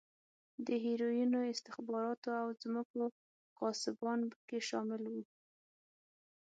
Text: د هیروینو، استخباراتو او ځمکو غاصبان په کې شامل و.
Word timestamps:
د 0.65 0.67
هیروینو، 0.85 1.39
استخباراتو 1.53 2.29
او 2.41 2.47
ځمکو 2.61 3.03
غاصبان 3.59 4.19
په 4.31 4.37
کې 4.47 4.57
شامل 4.69 5.01
و. 5.13 5.15